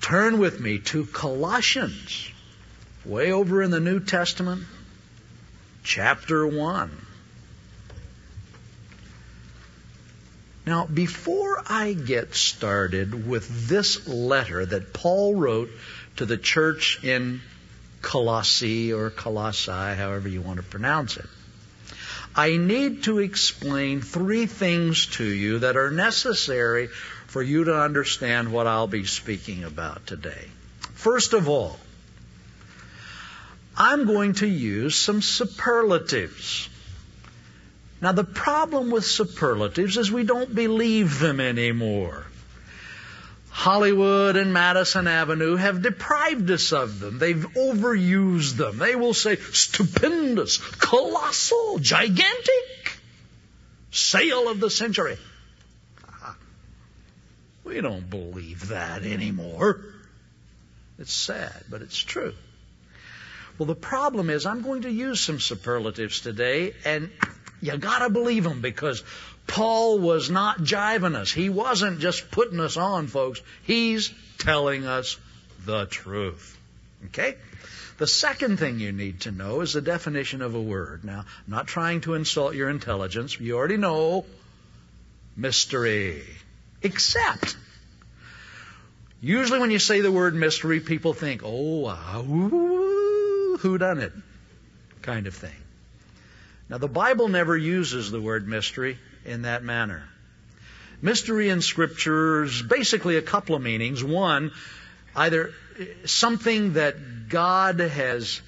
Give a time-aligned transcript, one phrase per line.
[0.00, 2.30] Turn with me to Colossians,
[3.04, 4.64] way over in the New Testament,
[5.84, 6.90] chapter 1.
[10.66, 15.70] Now, before I get started with this letter that Paul wrote
[16.16, 17.40] to the church in
[18.02, 21.26] Colossae or Colossae, however you want to pronounce it,
[22.34, 26.88] I need to explain three things to you that are necessary
[27.30, 30.48] for you to understand what I'll be speaking about today.
[30.94, 31.78] First of all,
[33.76, 36.68] I'm going to use some superlatives.
[38.02, 42.24] Now, the problem with superlatives is we don't believe them anymore.
[43.50, 47.20] Hollywood and Madison Avenue have deprived us of them.
[47.20, 48.78] They've overused them.
[48.78, 52.98] They will say stupendous, colossal, gigantic,
[53.92, 55.16] sale of the century.
[57.70, 59.80] We don't believe that anymore.
[60.98, 62.34] It's sad, but it's true.
[63.56, 67.10] Well, the problem is I'm going to use some superlatives today, and
[67.62, 69.04] you gotta believe them because
[69.46, 71.30] Paul was not jiving us.
[71.30, 73.40] He wasn't just putting us on, folks.
[73.62, 75.16] He's telling us
[75.64, 76.58] the truth.
[77.06, 77.36] Okay?
[77.98, 81.04] The second thing you need to know is the definition of a word.
[81.04, 83.38] Now, I'm not trying to insult your intelligence.
[83.38, 84.24] You already know
[85.36, 86.24] mystery.
[86.82, 87.56] Except,
[89.20, 94.12] usually when you say the word mystery, people think, oh, uh, who done it?
[95.02, 95.50] Kind of thing.
[96.68, 100.04] Now, the Bible never uses the word mystery in that manner.
[101.02, 104.04] Mystery in Scripture is basically a couple of meanings.
[104.04, 104.52] One,
[105.16, 105.52] either
[106.04, 108.40] something that God has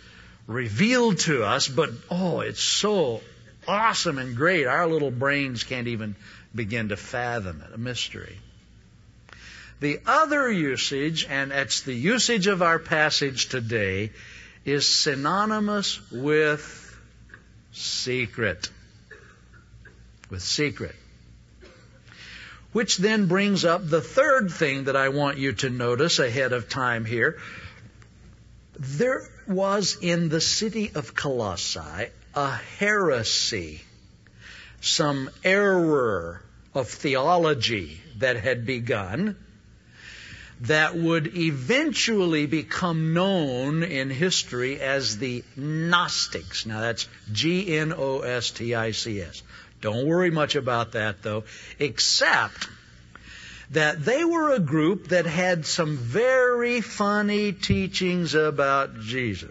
[0.47, 3.21] revealed to us, but oh, it's so
[3.67, 6.17] awesome and great, our little brains can't even
[6.55, 8.39] begin to fathom it, a mystery.
[9.81, 14.13] The other usage, and it's the usage of our passage today,
[14.65, 16.97] is synonymous with
[17.73, 18.71] secret.
[20.31, 20.95] With secret.
[22.73, 26.69] Which then brings up the third thing that I want you to notice ahead of
[26.69, 27.39] time here.
[28.79, 33.83] There was in the city of Colossae a heresy,
[34.83, 36.43] some error
[36.75, 39.37] of theology that had begun
[40.63, 46.67] that would eventually become known in history as the Gnostics.
[46.67, 49.43] Now that's G N O S T I C S.
[49.81, 51.45] Don't worry much about that though,
[51.79, 52.69] except
[53.71, 59.51] that they were a group that had some very funny teachings about Jesus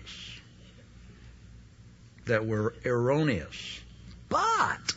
[2.26, 3.80] that were erroneous.
[4.30, 4.94] But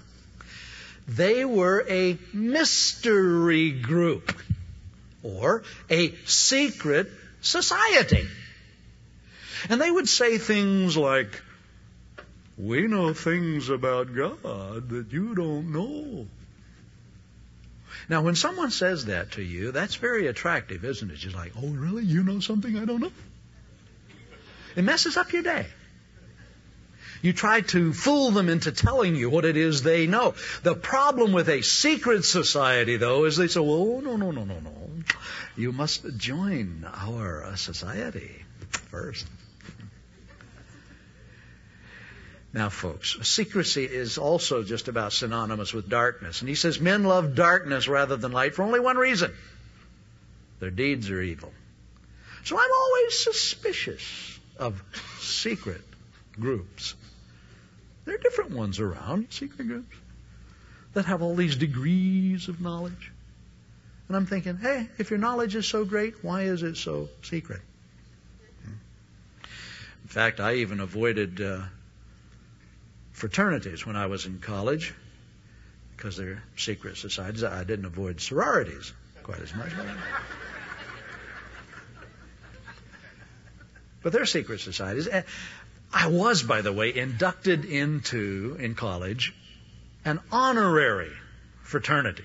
[1.06, 4.36] they were a mystery group
[5.22, 7.10] or a secret
[7.40, 8.26] society.
[9.68, 11.42] And they would say things like,
[12.56, 16.26] we know things about God that you don't know.
[18.08, 21.24] Now, when someone says that to you, that's very attractive, isn't it?
[21.24, 22.04] You're like, oh, really?
[22.04, 23.12] You know something I don't know?
[24.76, 25.66] It messes up your day.
[27.24, 30.34] You try to fool them into telling you what it is they know.
[30.62, 34.60] The problem with a secret society, though, is they say, oh, no, no, no, no,
[34.60, 34.90] no.
[35.56, 38.44] You must join our society
[38.90, 39.26] first.
[42.52, 46.42] Now, folks, secrecy is also just about synonymous with darkness.
[46.42, 49.32] And he says men love darkness rather than light for only one reason
[50.60, 51.54] their deeds are evil.
[52.44, 54.84] So I'm always suspicious of
[55.20, 55.80] secret
[56.38, 56.94] groups.
[58.04, 59.96] There are different ones around, secret groups,
[60.92, 63.12] that have all these degrees of knowledge.
[64.08, 67.60] And I'm thinking, hey, if your knowledge is so great, why is it so secret?
[70.04, 71.62] In fact, I even avoided uh,
[73.12, 74.92] fraternities when I was in college
[75.96, 77.42] because they're secret societies.
[77.42, 78.92] I didn't avoid sororities
[79.22, 79.70] quite as much.
[84.02, 85.08] But they're secret societies.
[85.94, 89.32] I was, by the way, inducted into, in college,
[90.04, 91.12] an honorary
[91.62, 92.24] fraternity.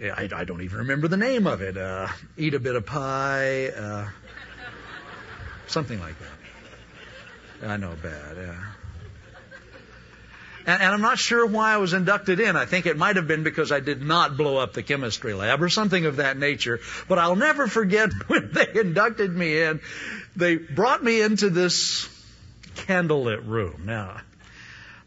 [0.00, 1.76] I, I don't even remember the name of it.
[1.76, 3.66] Uh, eat a bit of pie.
[3.68, 4.08] Uh,
[5.66, 7.70] Something like that.
[7.70, 8.54] I know, bad, yeah.
[10.66, 12.56] And, and, I'm not sure why I was inducted in.
[12.56, 15.62] I think it might have been because I did not blow up the chemistry lab
[15.62, 16.80] or something of that nature.
[17.08, 19.80] But I'll never forget when they inducted me in.
[20.34, 22.08] They brought me into this
[22.74, 23.82] candlelit room.
[23.84, 24.20] Now,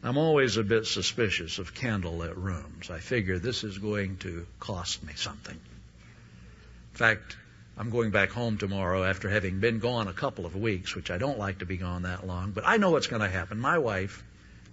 [0.04, 2.92] I'm always a bit suspicious of candlelit rooms.
[2.92, 5.56] I figure this is going to cost me something.
[5.56, 7.36] In fact,
[7.76, 11.18] I'm going back home tomorrow after having been gone a couple of weeks, which I
[11.18, 13.60] don't like to be gone that long, but I know what's going to happen.
[13.60, 14.24] My wife,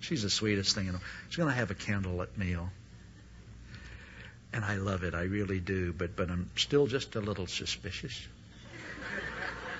[0.01, 1.11] she's the sweetest thing in the world.
[1.29, 2.69] She's going to have a candlelit meal.
[4.53, 8.21] And I love it, I really do, but, but I'm still just a little suspicious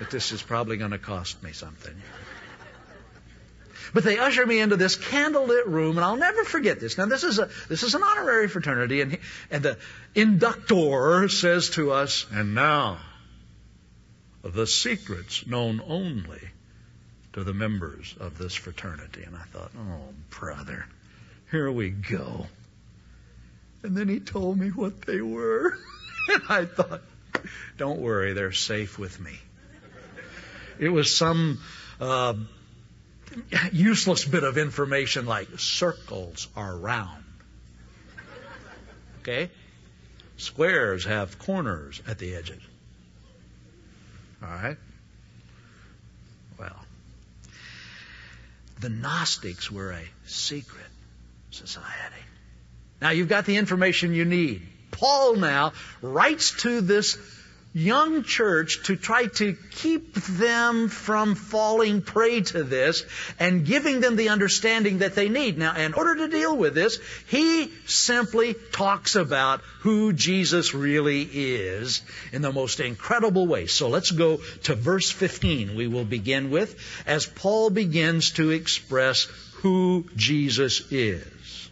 [0.09, 1.95] this is probably going to cost me something.
[3.93, 6.97] But they usher me into this candlelit room, and I'll never forget this.
[6.97, 9.19] Now, this is a this is an honorary fraternity, and he,
[9.51, 9.77] and the
[10.15, 12.99] inductor says to us, "And now,
[14.41, 16.41] the secrets known only
[17.33, 20.85] to the members of this fraternity." And I thought, "Oh, brother,
[21.51, 22.47] here we go."
[23.83, 25.77] And then he told me what they were,
[26.29, 27.03] and I thought,
[27.77, 29.39] "Don't worry, they're safe with me."
[30.79, 31.59] It was some.
[31.99, 32.33] Uh,
[33.71, 37.23] useless bit of information like circles are round.
[39.21, 39.49] Okay?
[40.37, 42.61] Squares have corners at the edges.
[44.41, 44.77] All right?
[46.59, 46.85] Well,
[48.81, 50.85] the Gnostics were a secret
[51.51, 51.89] society.
[53.01, 54.67] Now you've got the information you need.
[54.91, 57.17] Paul now writes to this
[57.73, 63.03] young church to try to keep them from falling prey to this
[63.39, 65.57] and giving them the understanding that they need.
[65.57, 72.03] Now, in order to deal with this, he simply talks about who Jesus really is
[72.31, 73.65] in the most incredible way.
[73.65, 79.23] So let's go to verse 15 we will begin with as Paul begins to express
[79.63, 81.69] who Jesus is.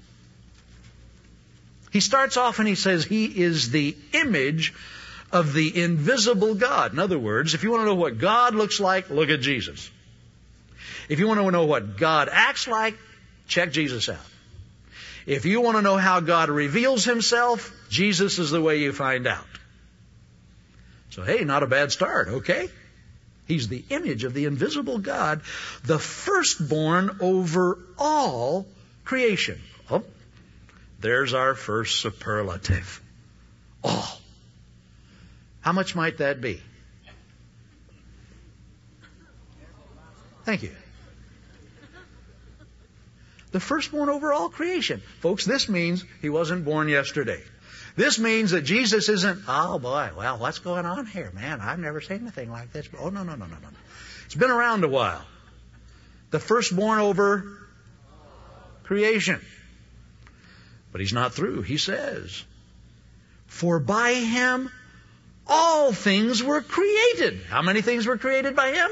[1.92, 4.74] He starts off and he says he is the image
[5.32, 6.94] of the invisible God.
[6.94, 9.90] In other words, if you want to know what God looks like, look at Jesus.
[11.10, 12.98] If you want to know what God acts like,
[13.48, 14.18] check Jesus out.
[15.26, 19.28] If you want to know how God reveals himself, Jesus is the way you find
[19.28, 19.46] out.
[21.12, 22.70] So, hey, not a bad start, okay?
[23.48, 25.42] He's the image of the invisible God,
[25.84, 28.66] the firstborn over all
[29.04, 29.62] creation.
[29.90, 30.04] Oh,
[31.02, 33.02] there's our first superlative.
[33.84, 34.21] All.
[35.62, 36.62] How much might that be?
[40.44, 40.72] Thank you.
[43.52, 45.02] The firstborn over all creation.
[45.20, 47.42] Folks, this means he wasn't born yesterday.
[47.96, 51.60] This means that Jesus isn't, oh boy, well, what's going on here, man?
[51.60, 52.88] I've never seen anything like this.
[52.98, 53.68] Oh, no, no, no, no, no.
[54.26, 55.22] It's been around a while.
[56.32, 57.58] The firstborn over
[58.84, 59.42] creation.
[60.94, 61.64] But he's not through.
[61.64, 62.44] He says,
[63.48, 64.72] For by him
[65.52, 67.42] all things were created.
[67.50, 68.90] How many things were created by Him?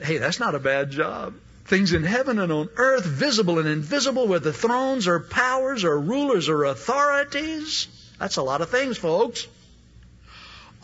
[0.00, 1.34] Hey, that's not a bad job.
[1.64, 6.48] Things in heaven and on earth, visible and invisible, whether thrones or powers or rulers
[6.48, 7.88] or authorities.
[8.20, 9.48] That's a lot of things, folks.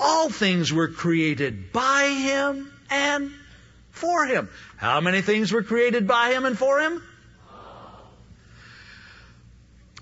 [0.01, 3.31] All things were created by Him and
[3.91, 4.49] for Him.
[4.77, 7.03] How many things were created by Him and for Him?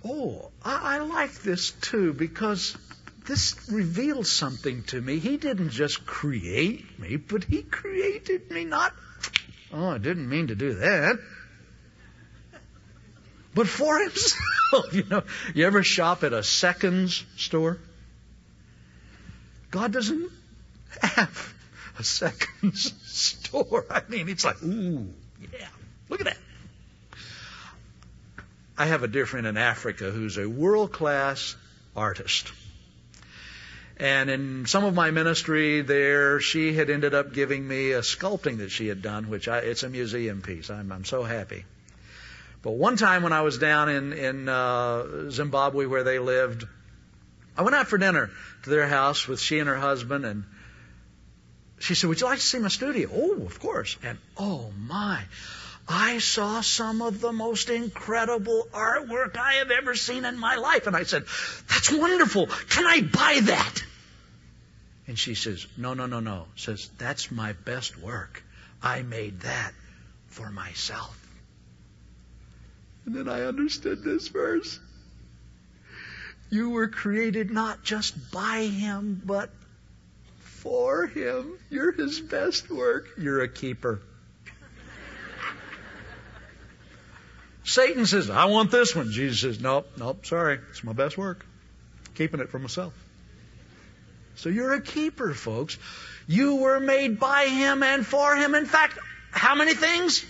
[0.03, 2.77] Oh, I, I like this too because
[3.29, 5.19] this reveals something to me.
[5.19, 8.95] He didn't just create me, but He created me not.
[9.71, 11.19] Oh, I didn't mean to do that.
[13.55, 14.45] But for Himself.
[14.93, 15.23] You know,
[15.55, 17.79] you ever shop at a seconds store?
[19.71, 20.31] God doesn't
[21.01, 21.55] have
[21.99, 23.87] a seconds store.
[23.89, 25.09] I mean, it's like, ooh,
[25.41, 25.69] yeah,
[26.11, 26.37] look at that.
[28.77, 31.57] I have a dear friend in Africa who's a world class
[31.97, 32.53] artist.
[34.01, 38.59] And in some of my ministry there, she had ended up giving me a sculpting
[38.59, 40.71] that she had done, which I, it's a museum piece.
[40.71, 41.65] I'm, I'm so happy.
[42.63, 46.65] But one time when I was down in, in uh, Zimbabwe where they lived,
[47.57, 48.31] I went out for dinner
[48.63, 50.45] to their house with she and her husband, and
[51.81, 53.09] she said, Would you like to see my studio?
[53.13, 53.97] Oh, of course.
[54.05, 55.23] And oh my,
[55.89, 60.87] I saw some of the most incredible artwork I have ever seen in my life.
[60.87, 61.25] And I said,
[61.69, 62.47] That's wonderful.
[62.47, 63.83] Can I buy that?
[65.09, 66.47] And she says, No, no, no, no.
[66.55, 68.45] Says, That's my best work.
[68.81, 69.73] I made that
[70.29, 71.17] for myself.
[73.07, 74.79] And then I understood this verse.
[76.51, 79.51] You were created not just by Him, but
[80.59, 81.59] for him.
[81.71, 83.09] You're his best work.
[83.17, 84.03] You're a keeper.
[87.65, 89.13] Satan says, I want this one.
[89.13, 90.59] Jesus says, Nope, nope, sorry.
[90.71, 91.45] It's my best work.
[92.15, 92.93] Keeping it for myself.
[94.39, 95.77] So you're a keeper, folks.
[96.29, 98.55] You were made by him and for him.
[98.55, 98.97] In fact,
[99.33, 100.25] how many things?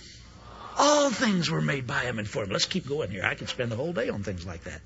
[0.77, 2.49] All things were made by him and for him.
[2.49, 3.23] Let's keep going here.
[3.23, 4.81] I could spend the whole day on things like that.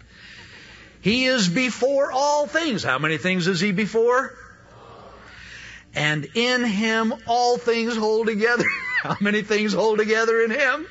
[1.00, 2.84] He is before all things.
[2.84, 4.34] How many things is he before?
[5.96, 8.66] And in him all things hold together.
[9.04, 10.86] How many things hold together in him?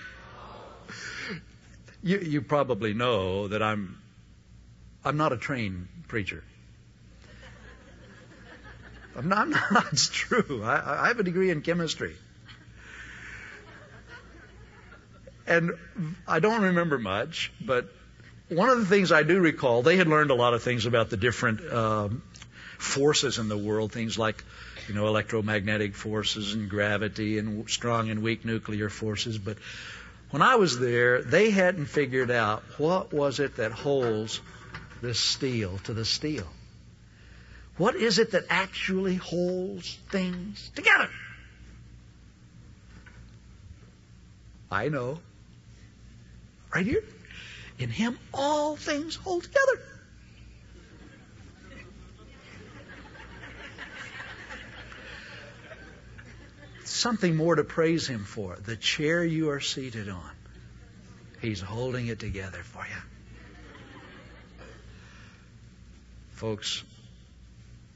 [2.03, 3.99] You, you probably know that I'm
[5.05, 6.45] I'm not a trained preacher.
[9.17, 10.63] I'm not, not it's true.
[10.65, 12.17] I, I have a degree in chemistry.
[15.47, 15.73] And
[16.27, 17.87] I don't remember much, but
[18.49, 21.11] one of the things I do recall, they had learned a lot of things about
[21.11, 22.23] the different um,
[22.79, 24.45] forces in the world, things like,
[24.89, 29.37] you know, electromagnetic forces and gravity and strong and weak nuclear forces.
[29.39, 29.59] But
[30.31, 34.41] when I was there, they hadn't figured out what was it that holds
[35.01, 36.47] this steel to the steel.
[37.77, 41.09] What is it that actually holds things together?
[44.71, 45.21] I know.
[46.75, 47.05] Right here.
[47.79, 49.83] In Him, all things hold together.
[56.85, 58.57] Something more to praise Him for.
[58.57, 60.31] The chair you are seated on,
[61.41, 63.03] He's holding it together for you.
[66.33, 66.83] Folks,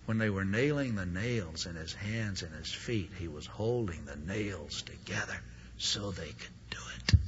[0.06, 4.04] when they were nailing the nails in his hands and his feet, he was holding
[4.04, 5.36] the nails together
[5.78, 7.18] so they could do it.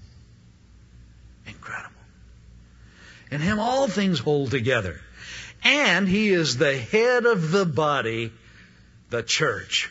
[1.48, 1.94] Incredible.
[3.30, 5.00] In him, all things hold together.
[5.62, 8.32] And he is the head of the body,
[9.10, 9.90] the church.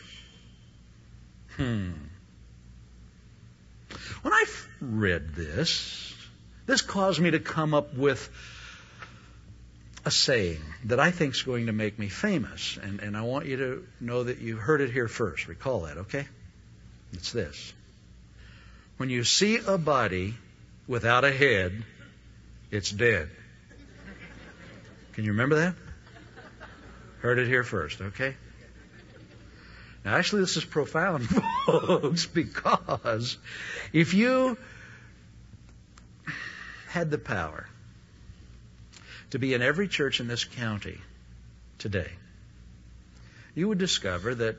[1.56, 1.92] Hmm.
[4.22, 4.44] When I
[4.80, 6.14] read this,
[6.66, 8.28] this caused me to come up with
[10.04, 12.78] a saying that I think is going to make me famous.
[12.82, 15.48] And, and I want you to know that you heard it here first.
[15.48, 16.26] Recall that, okay?
[17.12, 17.72] It's this.
[18.96, 20.34] When you see a body
[20.86, 21.84] without a head,
[22.70, 23.30] it's dead.
[25.12, 25.74] Can you remember that?
[27.20, 28.36] Heard it here first, okay?
[30.04, 31.28] Now, actually, this is profound,
[31.66, 33.36] folks, because
[33.92, 34.56] if you
[36.86, 37.66] had the power
[39.30, 40.98] to be in every church in this county
[41.78, 42.10] today,
[43.54, 44.56] you would discover that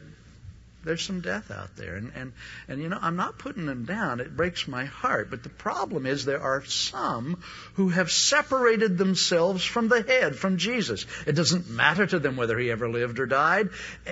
[0.84, 1.96] there's some death out there.
[1.96, 2.34] And, and,
[2.68, 4.20] and, you know, I'm not putting them down.
[4.20, 5.30] It breaks my heart.
[5.30, 7.42] But the problem is there are some
[7.74, 11.06] who have separated themselves from the head, from Jesus.
[11.28, 13.70] It doesn't matter to them whether he ever lived or died,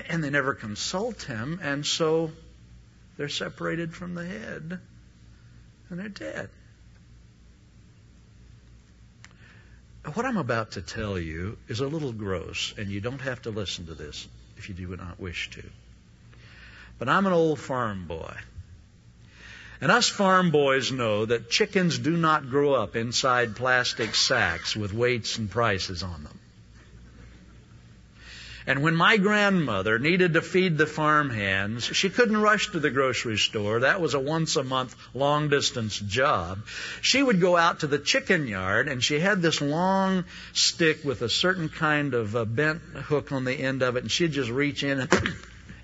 [0.10, 2.32] and they never consult him, and so
[3.16, 4.80] they're separated from the head,
[5.90, 6.50] and they're dead.
[10.14, 13.50] What I'm about to tell you is a little gross, and you don't have to
[13.50, 15.64] listen to this if you do not wish to.
[16.98, 18.34] But I'm an old farm boy.
[19.82, 24.94] And us farm boys know that chickens do not grow up inside plastic sacks with
[24.94, 26.37] weights and prices on them.
[28.68, 32.90] And when my grandmother needed to feed the farm hands, she couldn't rush to the
[32.90, 33.80] grocery store.
[33.80, 36.60] That was a once a month long distance job.
[37.02, 41.22] She would go out to the chicken yard and she had this long stick with
[41.22, 44.50] a certain kind of a bent hook on the end of it and she'd just
[44.50, 45.14] reach in and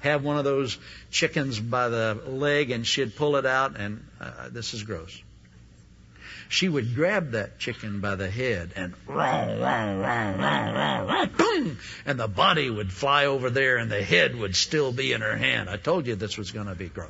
[0.02, 0.78] have one of those
[1.10, 5.24] chickens by the leg and she'd pull it out and uh, this is gross
[6.54, 8.94] she would grab that chicken by the head and
[11.36, 15.22] boom, and the body would fly over there and the head would still be in
[15.22, 15.68] her hand.
[15.68, 17.10] I told you this was going to be gross.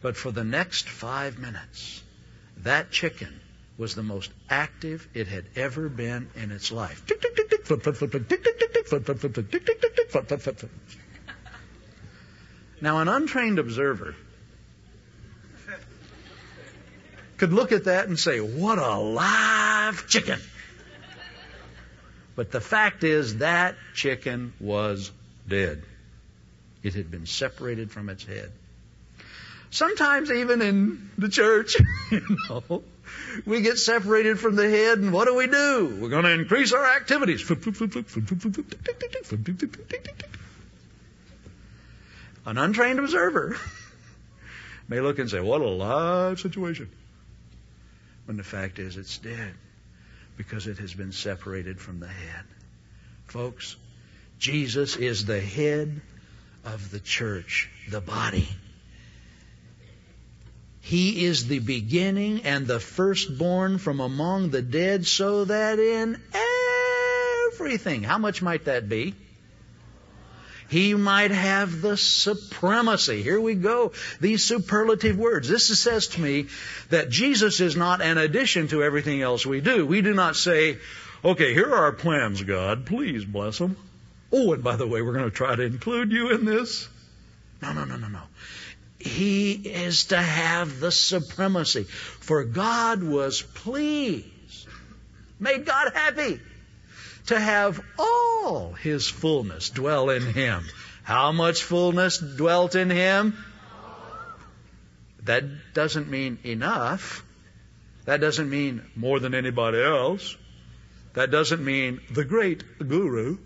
[0.00, 2.04] But for the next five minutes,
[2.58, 3.40] that chicken
[3.76, 7.02] was the most active it had ever been in its life.
[12.80, 14.14] Now, an untrained observer
[17.44, 20.40] could look at that and say, What a live chicken!
[22.36, 25.12] But the fact is, that chicken was
[25.46, 25.82] dead.
[26.82, 28.50] It had been separated from its head.
[29.70, 31.76] Sometimes, even in the church,
[32.10, 32.82] you know,
[33.44, 35.98] we get separated from the head, and what do we do?
[36.00, 37.42] We're going to increase our activities.
[42.46, 43.58] An untrained observer
[44.88, 46.88] may look and say, What a live situation
[48.26, 49.54] when the fact is it's dead
[50.36, 52.44] because it has been separated from the head.
[53.26, 53.76] folks.
[54.38, 56.00] Jesus is the head
[56.64, 58.48] of the church, the body.
[60.80, 66.20] He is the beginning and the firstborn from among the dead, so that in
[67.52, 69.14] everything, how much might that be?
[70.68, 73.22] He might have the supremacy.
[73.22, 73.92] Here we go.
[74.20, 75.48] These superlative words.
[75.48, 76.46] This says to me
[76.90, 79.86] that Jesus is not an addition to everything else we do.
[79.86, 80.78] We do not say,
[81.24, 82.86] okay, here are our plans, God.
[82.86, 83.76] Please bless them.
[84.32, 86.88] Oh, and by the way, we're going to try to include you in this.
[87.62, 88.22] No, no, no, no, no.
[88.98, 91.84] He is to have the supremacy.
[91.84, 94.66] For God was pleased,
[95.38, 96.40] made God happy
[97.26, 100.64] to have all His fullness dwell in Him.
[101.02, 103.36] How much fullness dwelt in Him?
[105.24, 107.24] That doesn't mean enough.
[108.04, 110.36] That doesn't mean more than anybody else.
[111.14, 113.38] That doesn't mean the great guru.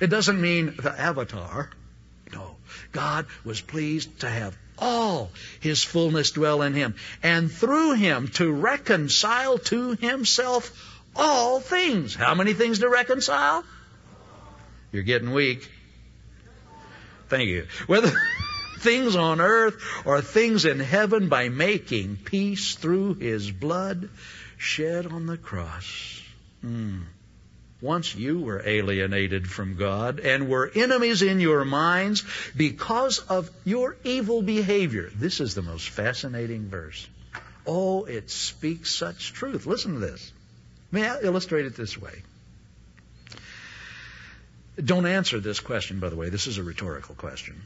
[0.00, 1.70] It doesn't mean the avatar.
[2.32, 2.56] No.
[2.92, 8.50] God was pleased to have all his fullness dwell in him, and through him to
[8.50, 12.14] reconcile to himself all things.
[12.14, 13.64] How many things to reconcile?
[14.92, 15.70] You're getting weak.
[17.28, 17.66] Thank you.
[17.86, 18.12] Whether
[18.78, 24.10] things on earth or things in heaven by making peace through his blood
[24.58, 26.20] shed on the cross.
[26.64, 27.02] Mm.
[27.80, 32.22] Once you were alienated from God and were enemies in your minds
[32.56, 35.10] because of your evil behavior.
[35.14, 37.08] This is the most fascinating verse.
[37.66, 39.66] Oh, it speaks such truth.
[39.66, 40.32] Listen to this.
[40.92, 42.22] May I illustrate it this way?
[44.82, 46.28] Don't answer this question, by the way.
[46.28, 47.60] This is a rhetorical question.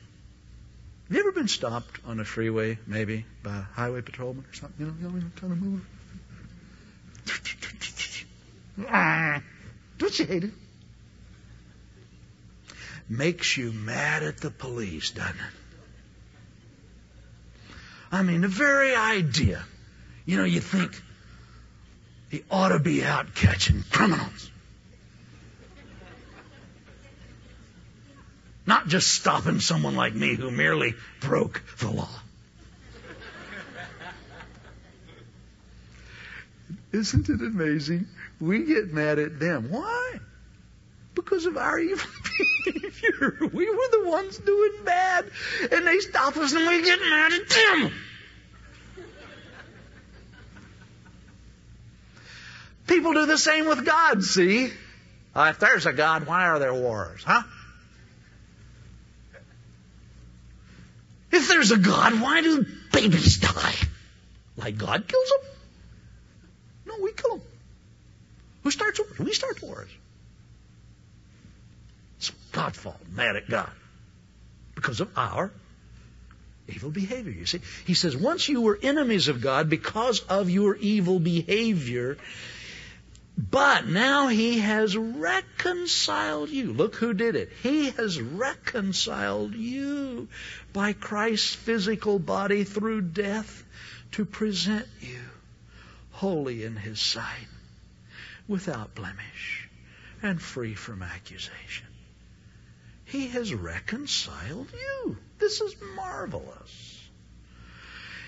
[1.09, 4.87] Have you ever been stopped on a freeway, maybe, by a highway patrolman or something?
[4.87, 5.87] You know, you know kind of move.
[9.99, 10.51] Don't you hate it?
[13.09, 15.53] Makes you mad at the police, doesn't it?
[18.11, 19.65] I mean, the very idea.
[20.25, 21.01] You know, you think
[22.31, 24.51] he ought to be out catching criminals.
[28.67, 32.09] Not just stopping someone like me who merely broke the law.
[36.93, 38.07] Isn't it amazing?
[38.41, 39.71] We get mad at them.
[39.71, 40.15] Why?
[41.15, 42.09] Because of our evil
[42.65, 43.37] behavior.
[43.53, 45.31] We were the ones doing bad,
[45.71, 47.93] and they stop us and we get mad at them.
[52.87, 54.73] People do the same with God, see?
[55.35, 57.43] Uh, if there's a God, why are there wars, huh?
[61.33, 63.75] If there's a God, why do babies die?
[64.57, 65.51] Like God kills them?
[66.87, 67.47] No, we kill them.
[68.63, 69.19] Who starts wars?
[69.19, 69.91] We start wars.
[72.19, 73.01] It's God's fault.
[73.13, 73.71] Mad at God.
[74.75, 75.53] Because of our
[76.69, 77.61] evil behavior, you see.
[77.87, 82.17] He says, once you were enemies of God because of your evil behavior,
[83.37, 86.73] but now he has reconciled you.
[86.73, 87.53] Look who did it.
[87.63, 90.29] He has reconciled you
[90.73, 93.65] by Christ's physical body through death
[94.13, 95.21] to present you
[96.17, 97.49] holy in his sight,
[98.49, 99.69] without blemish,
[100.23, 101.87] and free from accusation.
[103.05, 105.19] He has reconciled you.
[105.39, 106.86] This is marvelous.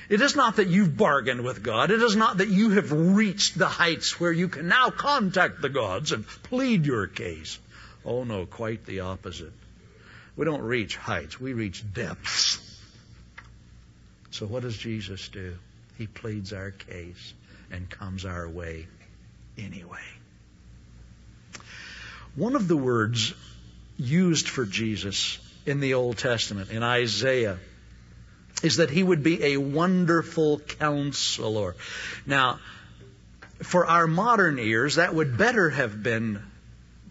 [0.09, 1.91] It is not that you've bargained with God.
[1.91, 5.69] It is not that you have reached the heights where you can now contact the
[5.69, 7.59] gods and plead your case.
[8.05, 9.53] Oh no, quite the opposite.
[10.35, 12.59] We don't reach heights, we reach depths.
[14.31, 15.57] So what does Jesus do?
[15.99, 17.35] He pleads our case
[17.71, 18.87] and comes our way
[19.59, 19.99] anyway.
[22.35, 23.35] One of the words
[23.99, 27.59] used for Jesus in the Old Testament, in Isaiah,
[28.63, 31.77] is that he would be a wonderful counselor.
[32.27, 32.59] Now,
[33.63, 36.43] for our modern ears, that would better have been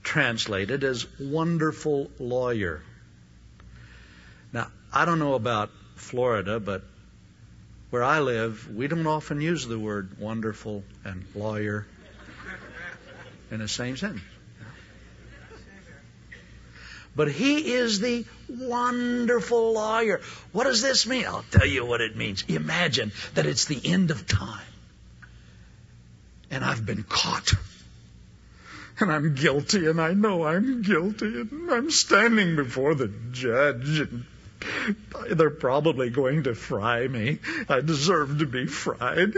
[0.03, 2.81] translated as wonderful lawyer.
[4.53, 6.83] Now, I don't know about Florida, but
[7.89, 11.87] where I live, we don't often use the word wonderful and lawyer
[13.51, 14.23] in the same sentence.
[17.17, 20.21] But he is the wonderful lawyer.
[20.51, 21.25] What does this mean?
[21.25, 22.45] I'll tell you what it means.
[22.47, 24.61] Imagine that it's the end of time.
[26.51, 27.53] And I've been caught.
[28.99, 34.23] And I'm guilty, and I know I'm guilty, and I'm standing before the judge, and
[35.29, 37.39] They're probably going to fry me.
[37.67, 39.35] I deserve to be fried.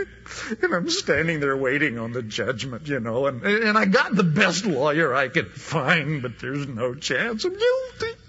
[0.61, 4.23] And I'm standing there waiting on the judgment, you know, and, and I got the
[4.23, 8.19] best lawyer I could find, but there's no chance I'm guilty.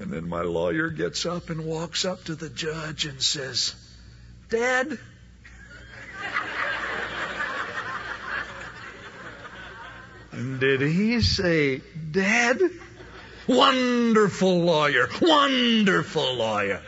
[0.00, 3.74] And then my lawyer gets up and walks up to the judge and says,
[4.48, 4.98] Dad,
[10.32, 12.60] and did he say, Dad?
[13.48, 15.08] Wonderful lawyer.
[15.22, 16.82] Wonderful lawyer.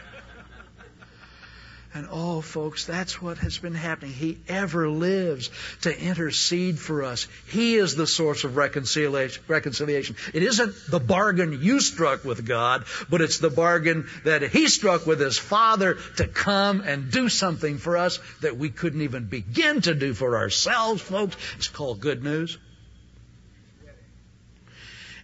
[1.92, 4.12] And oh, folks, that's what has been happening.
[4.12, 7.26] He ever lives to intercede for us.
[7.48, 10.16] He is the source of reconciliation.
[10.32, 15.04] It isn't the bargain you struck with God, but it's the bargain that He struck
[15.04, 19.80] with His Father to come and do something for us that we couldn't even begin
[19.80, 21.36] to do for ourselves, folks.
[21.56, 22.56] It's called good news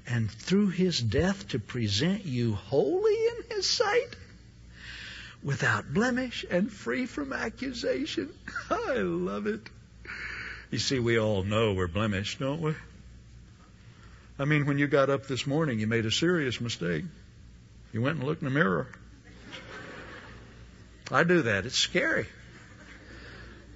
[0.09, 4.17] and through his death to present you holy in his sight,
[5.43, 8.33] without blemish and free from accusation.
[8.71, 9.61] I love it.
[10.71, 12.75] You see, we all know we're blemished, don't we?
[14.39, 17.05] I mean, when you got up this morning, you made a serious mistake.
[17.93, 18.89] You went and looked in the mirror.
[21.11, 21.65] I do that.
[21.65, 22.27] It's scary.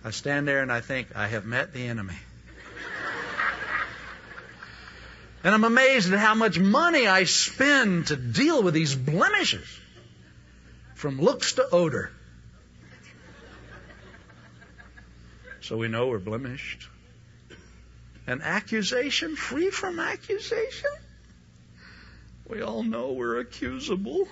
[0.05, 2.19] I stand there and I think, I have met the enemy.
[5.42, 9.66] And I'm amazed at how much money I spend to deal with these blemishes
[10.94, 12.11] from looks to odor.
[15.62, 16.88] So we know we're blemished.
[18.26, 20.90] An accusation, free from accusation?
[22.46, 24.29] We all know we're accusable.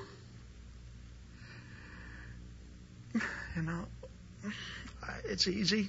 [3.57, 3.87] You know,
[5.25, 5.89] it's easy.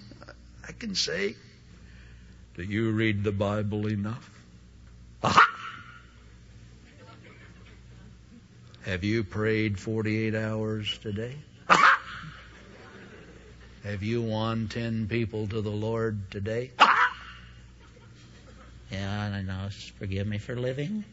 [0.67, 1.35] I can say,
[2.55, 4.38] Do you read the Bible enough?
[8.89, 11.35] Have you prayed 48 hours today?
[13.83, 16.71] Have you won 10 people to the Lord today?
[18.91, 19.69] Yeah, I know.
[19.99, 21.03] Forgive me for living.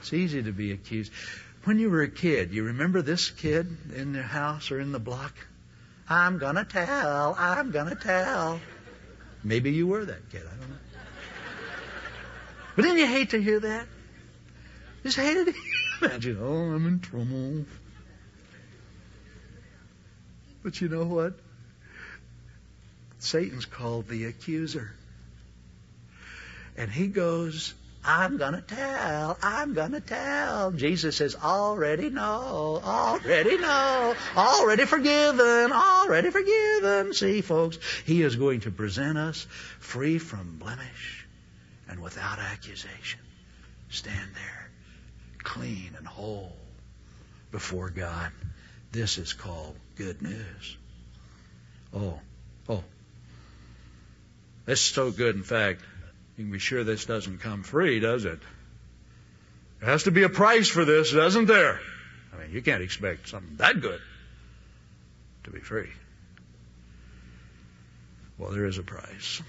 [0.00, 1.12] It's easy to be accused.
[1.62, 4.98] When you were a kid, you remember this kid in the house or in the
[4.98, 5.36] block?
[6.08, 8.58] I'm gonna tell, I'm gonna tell.
[9.44, 10.76] Maybe you were that kid, I don't know.
[12.74, 13.86] But didn't you hate to hear that?
[15.06, 15.54] Just hated it.
[16.02, 17.64] Imagine, oh, I'm in trouble.
[20.64, 21.34] But you know what?
[23.20, 24.90] Satan's called the accuser.
[26.76, 27.72] And he goes,
[28.04, 30.72] I'm going to tell, I'm going to tell.
[30.72, 37.14] Jesus says, already know, already know, already forgiven, already forgiven.
[37.14, 39.46] See, folks, he is going to present us
[39.78, 41.28] free from blemish
[41.88, 43.20] and without accusation.
[43.88, 44.65] Stand there,
[45.46, 46.52] clean and whole
[47.52, 48.32] before God.
[48.90, 50.76] This is called good news.
[51.94, 52.18] Oh,
[52.68, 52.82] oh.
[54.66, 55.82] This is so good, in fact,
[56.36, 58.40] you can be sure this doesn't come free, does it?
[59.80, 61.80] There has to be a price for this, doesn't there?
[62.34, 64.00] I mean, you can't expect something that good
[65.44, 65.90] to be free.
[68.36, 69.40] Well, there is a price.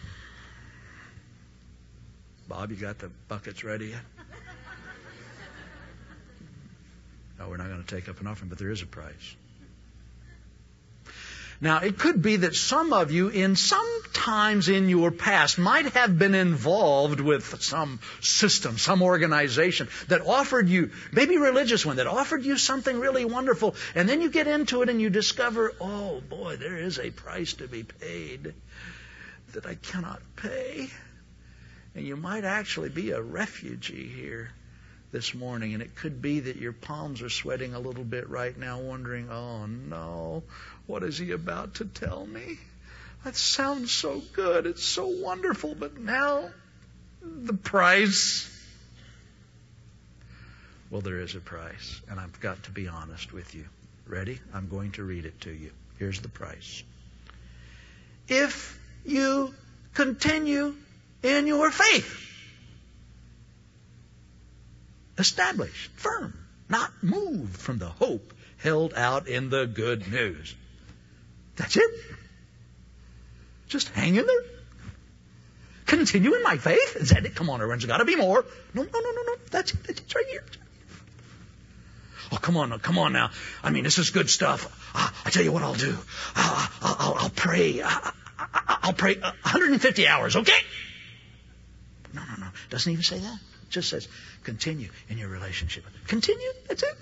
[2.47, 4.16] Bob, you got the buckets ready yet?
[7.39, 9.35] No, we're not going to take up an offering, but there is a price.
[11.59, 15.87] Now, it could be that some of you, in some times in your past, might
[15.93, 22.05] have been involved with some system, some organization that offered you, maybe religious one, that
[22.05, 26.21] offered you something really wonderful, and then you get into it and you discover, oh
[26.21, 28.53] boy, there is a price to be paid
[29.53, 30.91] that I cannot pay.
[31.95, 34.51] And you might actually be a refugee here
[35.11, 38.57] this morning, and it could be that your palms are sweating a little bit right
[38.57, 40.43] now, wondering, oh no,
[40.85, 42.57] what is he about to tell me?
[43.23, 44.65] That sounds so good.
[44.65, 46.49] It's so wonderful, but now
[47.21, 48.53] the price.
[50.89, 53.65] Well, there is a price, and I've got to be honest with you.
[54.05, 54.39] Ready?
[54.53, 55.71] I'm going to read it to you.
[55.99, 56.83] Here's the price.
[58.29, 59.53] If you
[59.93, 60.75] continue
[61.23, 62.26] in your faith.
[65.17, 66.33] Established, firm,
[66.69, 70.55] not moved from the hope held out in the good news.
[71.55, 71.91] That's it.
[73.67, 74.43] Just hang in there.
[75.85, 76.95] Continue in my faith.
[76.97, 77.35] Is that it?
[77.35, 78.45] Come on, everyone's got to be more.
[78.73, 79.35] No, no, no, no, no.
[79.51, 79.83] That's it.
[79.83, 80.05] That's it.
[80.05, 80.43] It's right here.
[82.31, 83.31] Oh, come on, come on now.
[83.63, 84.91] I mean, this is good stuff.
[84.93, 85.97] I, I tell you what I'll do.
[86.35, 87.81] I'll, I'll, I'll pray.
[87.81, 88.11] I,
[88.85, 90.59] will pray 150 hours, okay?
[92.13, 92.47] No, no, no.
[92.69, 93.39] Doesn't even say that.
[93.67, 94.07] It just says
[94.43, 95.83] continue in your relationship.
[96.07, 96.49] Continue.
[96.67, 96.97] That's it.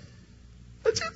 [0.84, 1.13] That's it.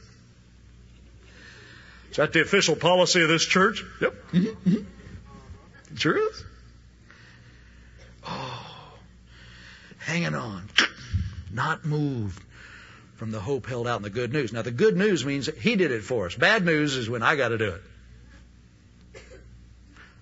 [2.12, 3.84] Is that the official policy of this church?
[4.02, 4.14] Yep.
[4.32, 4.70] Mm-hmm.
[4.70, 5.96] Mm-hmm.
[5.96, 6.44] Sure is.
[8.28, 8.94] Oh,
[10.00, 10.70] hanging on,
[11.52, 12.44] not moved
[13.16, 14.54] from the hope held out in the good news.
[14.54, 16.36] Now, the good news means He did it for us.
[16.36, 17.82] Bad news is when I got to do it.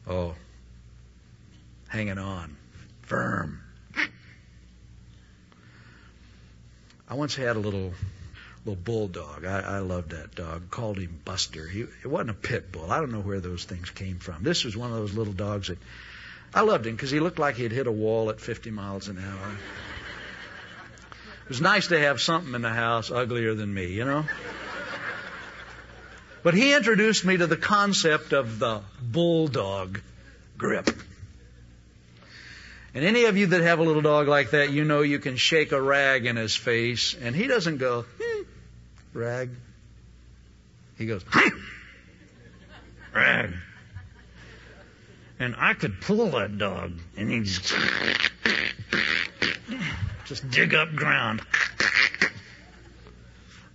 [0.08, 0.36] Oh,
[1.90, 2.56] hanging on,
[3.04, 3.62] firm.
[7.10, 7.94] I once had a little
[8.66, 9.46] little bulldog.
[9.46, 10.70] I, I loved that dog.
[10.70, 11.68] Called him Buster.
[11.68, 12.92] He it wasn't a pit bull.
[12.92, 14.44] I don't know where those things came from.
[14.44, 15.78] This was one of those little dogs that
[16.54, 19.18] I loved him because he looked like he'd hit a wall at 50 miles an
[19.18, 19.52] hour.
[21.44, 24.26] It was nice to have something in the house uglier than me, you know.
[26.44, 30.02] But he introduced me to the concept of the bulldog
[30.58, 30.90] grip.
[32.98, 35.36] And any of you that have a little dog like that, you know you can
[35.36, 38.42] shake a rag in his face, and he doesn't go, hmm,
[39.14, 39.52] rag.
[40.98, 41.60] He goes, hmm,
[43.14, 43.54] rag.
[45.38, 47.72] And I could pull that dog, and he'd just,
[50.26, 51.44] just dig up ground.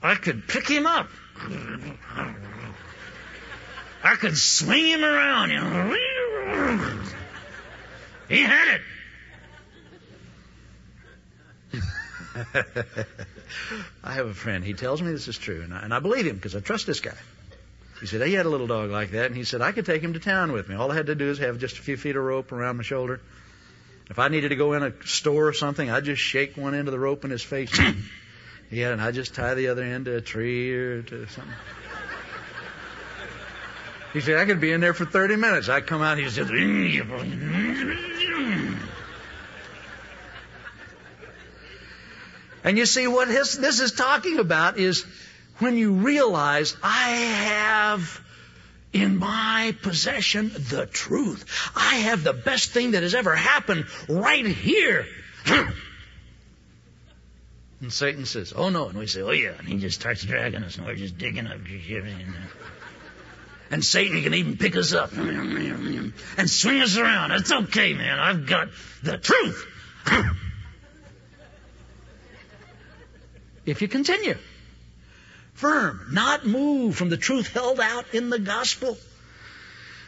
[0.03, 1.09] I could pick him up.
[4.03, 5.51] I could swing him around.
[8.29, 8.81] He had it.
[14.05, 14.65] I have a friend.
[14.65, 16.87] He tells me this is true, and I, and I believe him because I trust
[16.87, 17.15] this guy.
[18.01, 20.03] He said he had a little dog like that, and he said I could take
[20.03, 20.75] him to town with me.
[20.75, 22.83] All I had to do is have just a few feet of rope around my
[22.83, 23.21] shoulder.
[24.11, 26.89] If I needed to go in a store or something, I'd just shake one end
[26.89, 27.79] of the rope in his face.
[28.71, 31.55] yeah, and I'd just tie the other end to a tree or to something.
[34.13, 35.71] He said, I could be in there for 30 minutes.
[35.71, 36.51] I'd come out, he said,
[42.65, 45.05] and you see what his, this is talking about is
[45.59, 48.21] when you realize I have
[48.93, 51.45] in my possession the truth.
[51.75, 55.07] I have the best thing that has ever happened right here.
[57.81, 58.89] and Satan says, Oh no.
[58.89, 59.55] And we say, Oh yeah.
[59.59, 61.59] And he just starts dragging us and we're just digging up.
[63.71, 67.31] And Satan can even pick us up and swing us around.
[67.31, 68.19] It's okay, man.
[68.19, 68.69] I've got
[69.03, 69.67] the truth.
[73.67, 74.37] If you continue
[75.55, 78.97] firm, not move from the truth held out in the gospel.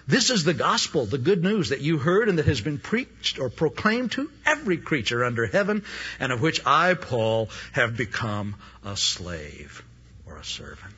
[0.06, 3.38] This is the gospel, the good news that you heard and that has been preached
[3.38, 5.82] or proclaimed to every creature under heaven,
[6.20, 9.82] and of which I, Paul, have become a slave
[10.26, 10.94] or a servant.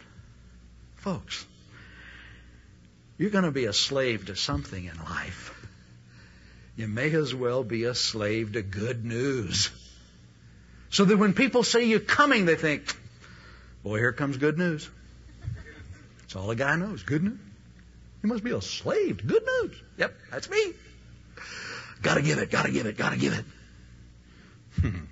[0.96, 1.46] Folks,
[3.16, 5.52] you're going to be a slave to something in life.
[6.76, 9.70] You may as well be a slave to good news.
[10.96, 12.96] So that when people say you're coming, they think,
[13.82, 14.88] boy, here comes good news.
[16.20, 17.02] That's all a guy knows.
[17.02, 17.38] Good news.
[18.22, 19.76] He must be a slave to good news.
[19.98, 20.72] Yep, that's me.
[22.00, 23.44] Gotta give it, gotta give it, gotta give it.
[24.80, 25.04] Hmm.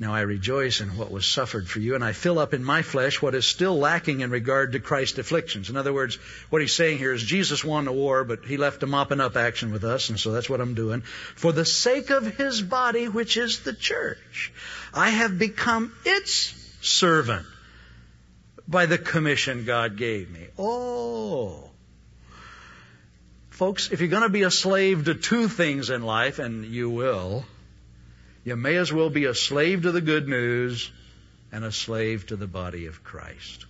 [0.00, 2.82] Now I rejoice in what was suffered for you, and I fill up in my
[2.82, 5.70] flesh what is still lacking in regard to Christ's afflictions.
[5.70, 6.16] In other words,
[6.50, 9.36] what he's saying here is Jesus won the war, but he left a mopping up
[9.36, 11.00] action with us, and so that's what I'm doing.
[11.00, 14.52] For the sake of his body, which is the church,
[14.94, 17.46] I have become its servant
[18.68, 20.46] by the commission God gave me.
[20.56, 21.70] Oh.
[23.50, 26.88] Folks, if you're going to be a slave to two things in life, and you
[26.88, 27.44] will,
[28.44, 30.90] you may as well be a slave to the good news
[31.52, 33.66] and a slave to the body of Christ.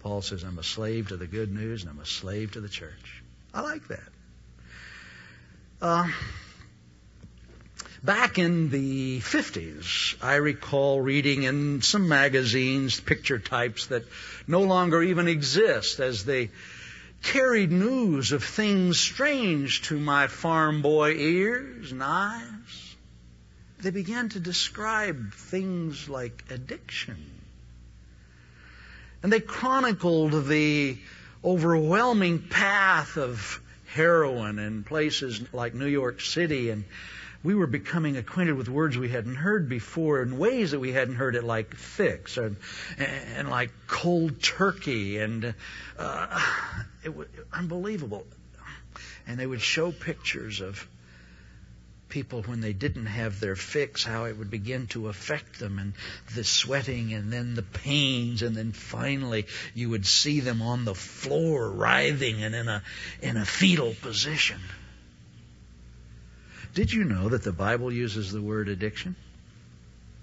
[0.00, 2.68] Paul says, I'm a slave to the good news and I'm a slave to the
[2.68, 3.22] church.
[3.54, 4.00] I like that.
[5.80, 6.08] Uh,
[8.02, 14.04] back in the 50s, I recall reading in some magazines picture types that
[14.46, 16.50] no longer even exist as they
[17.22, 22.91] carried news of things strange to my farm boy ears and eyes
[23.82, 27.16] they began to describe things like addiction.
[29.22, 30.98] And they chronicled the
[31.44, 36.70] overwhelming path of heroin in places like New York City.
[36.70, 36.84] And
[37.42, 41.16] we were becoming acquainted with words we hadn't heard before in ways that we hadn't
[41.16, 42.56] heard it, like fix and,
[42.98, 45.18] and like cold turkey.
[45.18, 45.54] And
[45.98, 46.40] uh,
[47.04, 48.26] it was unbelievable.
[49.26, 50.86] And they would show pictures of
[52.12, 55.94] people when they didn't have their fix, how it would begin to affect them, and
[56.34, 60.94] the sweating, and then the pains, and then finally you would see them on the
[60.94, 62.82] floor writhing and in a
[63.22, 64.60] in a fetal position.
[66.74, 69.16] Did you know that the Bible uses the word addiction?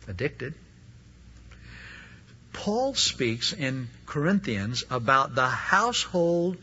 [0.07, 0.53] Addicted.
[2.53, 6.57] Paul speaks in Corinthians about the household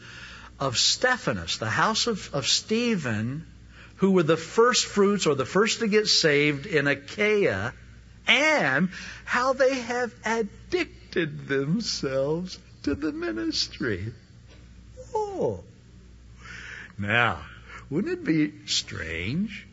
[0.60, 3.46] of Stephanus, the house of, of Stephen,
[3.96, 7.72] who were the first fruits or the first to get saved in Achaia,
[8.26, 8.90] and
[9.24, 14.12] how they have addicted themselves to the ministry.
[15.14, 15.64] Oh.
[16.98, 17.40] Now,
[17.90, 19.66] wouldn't it be strange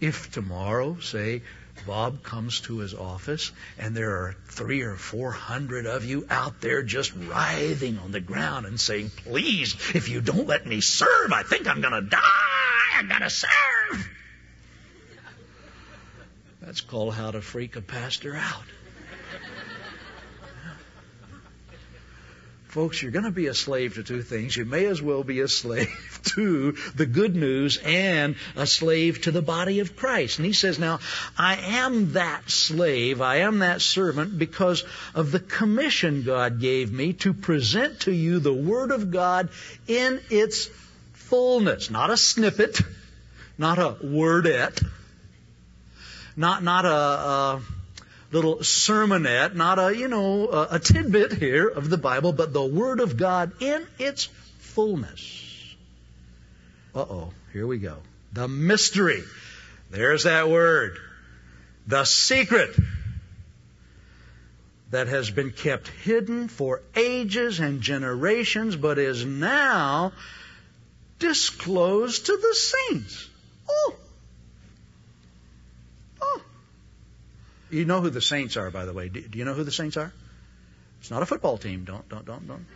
[0.00, 1.42] if tomorrow, say,
[1.86, 6.60] Bob comes to his office and there are three or four hundred of you out
[6.60, 11.32] there just writhing on the ground and saying, Please, if you don't let me serve,
[11.32, 12.47] I think I'm going to die.
[12.98, 14.10] I got to serve.
[16.60, 18.64] That's called how to freak a pastor out.
[22.66, 24.56] Folks, you're going to be a slave to two things.
[24.56, 29.30] You may as well be a slave to the good news and a slave to
[29.30, 30.38] the body of Christ.
[30.38, 30.98] And he says, Now,
[31.38, 34.84] I am that slave, I am that servant because
[35.14, 39.50] of the commission God gave me to present to you the Word of God
[39.86, 40.68] in its
[41.28, 41.90] fullness.
[41.90, 42.80] Not a snippet,
[43.56, 44.84] not a wordette,
[46.36, 47.62] not, not a, a
[48.32, 52.64] little sermonette, not a, you know, a, a tidbit here of the Bible, but the
[52.64, 54.24] Word of God in its
[54.58, 55.74] fullness.
[56.94, 57.96] Uh oh, here we go.
[58.32, 59.22] The mystery.
[59.90, 60.98] There's that word.
[61.86, 62.76] The secret
[64.90, 70.12] that has been kept hidden for ages and generations, but is now
[71.18, 73.28] disclosed to the saints.
[73.68, 73.94] Oh,
[76.20, 76.42] Oh.
[77.70, 79.08] You know who the saints are, by the way.
[79.08, 80.12] Do, do you know who the saints are?
[81.00, 81.84] It's not a football team.
[81.84, 82.66] Don't, don't, don't, don't.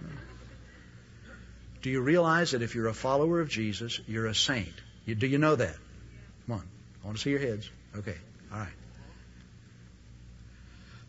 [1.82, 4.72] Do you realize that if you're a follower of Jesus, you're a saint?
[5.04, 5.76] You, do you know that?
[6.46, 6.68] Come on.
[7.02, 7.68] I want to see your heads.
[7.96, 8.16] Okay.
[8.52, 8.68] All right.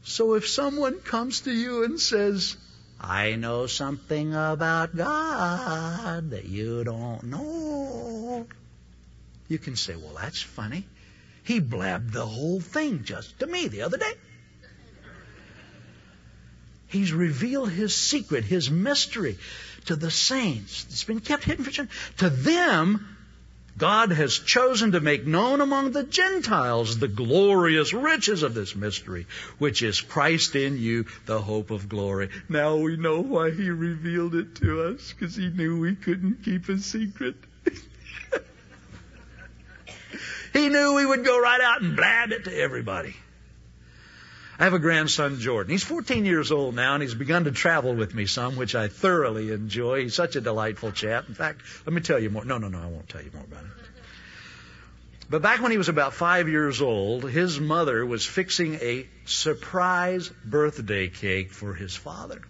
[0.04, 2.58] So if someone comes to you and says,
[3.04, 8.48] I know something about God that you don't know,
[9.50, 10.86] you can say, well, that's funny.
[11.44, 14.14] He blabbed the whole thing just to me the other day.
[16.88, 19.38] He's revealed his secret, his mystery
[19.86, 20.86] to the saints.
[20.90, 21.88] It's been kept hidden for.
[22.20, 23.13] To them,
[23.78, 29.26] God has chosen to make known among the Gentiles the glorious riches of this mystery,
[29.58, 32.30] which is Christ in you, the hope of glory.
[32.48, 36.70] Now we know why He revealed it to us, because He knew we couldn't keep
[36.70, 37.36] a secret.
[40.54, 43.16] He knew we would go right out and blab it to everybody.
[44.64, 45.72] I have a grandson, Jordan.
[45.72, 48.88] He's 14 years old now, and he's begun to travel with me some, which I
[48.88, 50.04] thoroughly enjoy.
[50.04, 51.28] He's such a delightful chap.
[51.28, 52.46] In fact, let me tell you more.
[52.46, 53.72] No, no, no, I won't tell you more about it.
[55.30, 60.32] But back when he was about five years old, his mother was fixing a surprise
[60.46, 62.42] birthday cake for his father.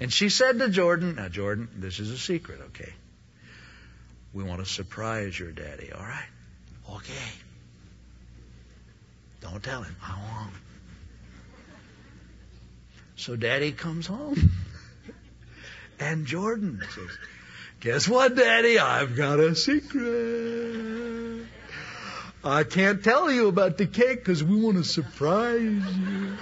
[0.00, 2.92] And she said to Jordan, Now, Jordan, this is a secret, okay?
[4.32, 6.28] We want to surprise your daddy, all right?
[6.96, 7.14] Okay.
[9.40, 9.96] Don't tell him.
[10.02, 10.54] I won't.
[13.16, 14.50] So daddy comes home.
[16.00, 17.10] And Jordan says,
[17.80, 18.78] Guess what, daddy?
[18.78, 21.44] I've got a secret.
[22.44, 26.36] I can't tell you about the cake because we want to surprise you.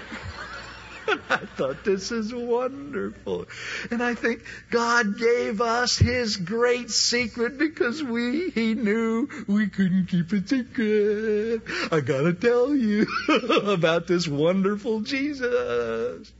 [1.31, 3.46] I thought this is wonderful.
[3.90, 10.07] And I think God gave us His great secret because we, He knew we couldn't
[10.07, 11.62] keep it secret.
[11.92, 13.07] I gotta tell you
[13.66, 16.33] about this wonderful Jesus.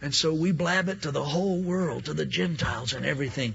[0.00, 3.54] And so we blab it to the whole world, to the Gentiles and everything.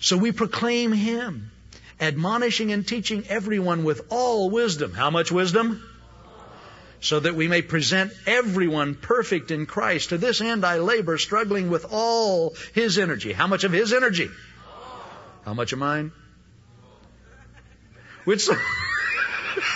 [0.00, 1.52] So we proclaim Him,
[2.00, 4.92] admonishing and teaching everyone with all wisdom.
[4.92, 5.82] How much wisdom?
[7.02, 10.10] So that we may present everyone perfect in Christ.
[10.10, 13.32] To this end I labor, struggling with all His energy.
[13.32, 14.30] How much of His energy?
[15.44, 16.12] How much of mine?
[18.24, 18.54] Which so,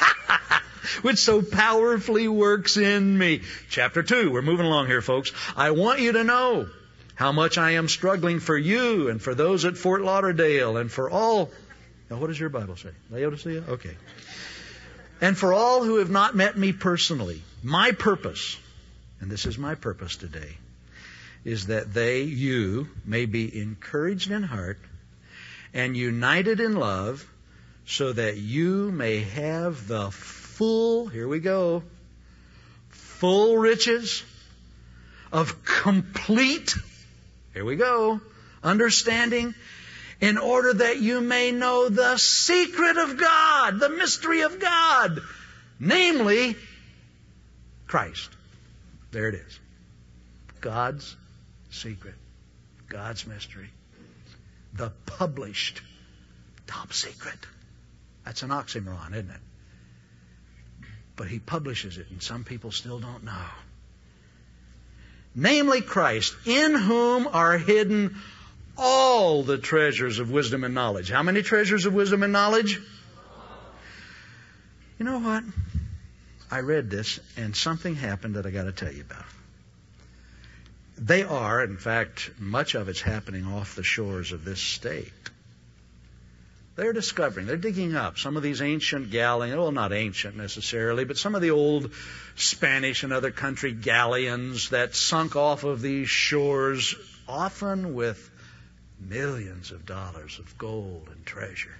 [1.02, 3.42] which so powerfully works in me.
[3.70, 5.32] Chapter 2, we're moving along here, folks.
[5.56, 6.68] I want you to know
[7.16, 11.10] how much I am struggling for you and for those at Fort Lauderdale and for
[11.10, 11.50] all.
[12.08, 12.90] Now, what does your Bible say?
[13.10, 13.64] Laodicea?
[13.68, 13.96] Okay.
[15.20, 18.58] And for all who have not met me personally, my purpose,
[19.20, 20.58] and this is my purpose today,
[21.44, 24.78] is that they, you, may be encouraged in heart
[25.72, 27.26] and united in love
[27.86, 31.82] so that you may have the full, here we go,
[32.88, 34.22] full riches
[35.32, 36.74] of complete,
[37.54, 38.20] here we go,
[38.62, 39.54] understanding
[40.20, 45.20] in order that you may know the secret of God, the mystery of God,
[45.78, 46.56] namely
[47.86, 48.30] Christ.
[49.10, 49.60] There it is.
[50.60, 51.16] God's
[51.70, 52.14] secret,
[52.88, 53.68] God's mystery,
[54.72, 55.82] the published
[56.66, 57.38] top secret.
[58.24, 59.40] That's an oxymoron, isn't it?
[61.14, 63.46] But he publishes it, and some people still don't know.
[65.34, 68.16] Namely, Christ, in whom are hidden
[68.76, 71.10] all the treasures of wisdom and knowledge.
[71.10, 72.80] How many treasures of wisdom and knowledge?
[74.98, 75.44] You know what?
[76.50, 79.24] I read this, and something happened that I got to tell you about.
[80.98, 85.12] They are, in fact, much of it's happening off the shores of this state.
[86.76, 91.16] They're discovering, they're digging up some of these ancient galleons, well, not ancient necessarily, but
[91.16, 91.90] some of the old
[92.36, 96.94] Spanish and other country galleons that sunk off of these shores,
[97.26, 98.30] often with
[99.00, 101.74] millions of dollars of gold and treasure.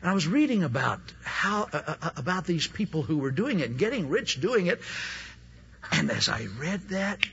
[0.00, 3.76] And I was reading about how uh, uh, about these people who were doing it,
[3.76, 4.80] getting rich doing it.
[5.90, 7.24] And as I read that,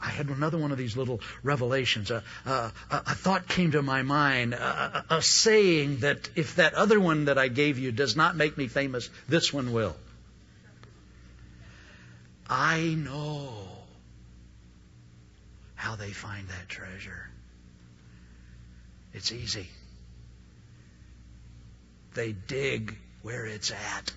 [0.00, 2.10] I had another one of these little revelations.
[2.10, 7.00] A, a, a thought came to my mind, a, a saying that if that other
[7.00, 9.96] one that I gave you does not make me famous, this one will.
[12.48, 13.63] I know
[15.84, 17.28] how they find that treasure.
[19.12, 19.68] It's easy.
[22.14, 24.10] They dig where it's at.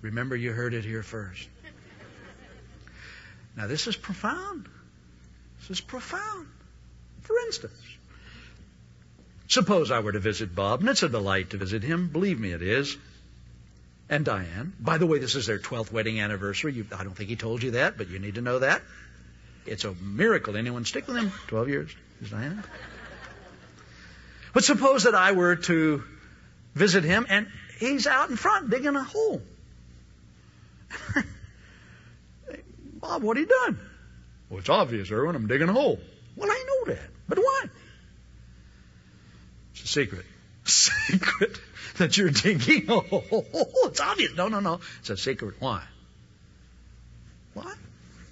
[0.00, 1.46] Remember, you heard it here first.
[3.54, 4.66] Now, this is profound.
[5.60, 6.46] This is profound.
[7.20, 7.78] For instance,
[9.46, 12.08] suppose I were to visit Bob, and it's a delight to visit him.
[12.08, 12.96] Believe me, it is.
[14.08, 14.72] And Diane.
[14.78, 16.74] By the way, this is their 12th wedding anniversary.
[16.74, 18.82] You, I don't think he told you that, but you need to know that.
[19.66, 21.32] It's a miracle anyone stick with him.
[21.46, 21.90] 12 years.
[22.20, 22.62] Is Diane?
[24.52, 26.04] But suppose that I were to
[26.74, 27.48] visit him, and
[27.78, 29.40] he's out in front digging a hole.
[33.00, 33.78] Bob, what are you doing?
[34.48, 35.34] Well, it's obvious, Erwin.
[35.34, 35.98] I'm digging a hole.
[36.36, 37.10] Well, I know that.
[37.28, 37.64] But why?
[39.72, 40.24] It's a secret.
[40.64, 41.58] Secret
[41.98, 43.46] that you're digging a hole.
[43.84, 44.34] It's obvious.
[44.34, 44.80] No, no, no.
[45.00, 45.54] It's a secret.
[45.60, 45.82] Why?
[47.54, 47.72] Why?